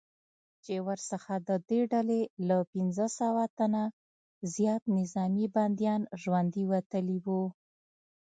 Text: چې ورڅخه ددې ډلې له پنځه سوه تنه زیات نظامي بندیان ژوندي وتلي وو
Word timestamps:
چې 0.63 0.73
ورڅخه 0.87 1.35
ددې 1.49 1.81
ډلې 1.91 2.21
له 2.47 2.57
پنځه 2.73 3.05
سوه 3.19 3.43
تنه 3.57 3.83
زیات 4.53 4.83
نظامي 4.97 5.45
بندیان 5.55 6.01
ژوندي 6.21 6.63
وتلي 6.73 7.17
وو 7.25 7.41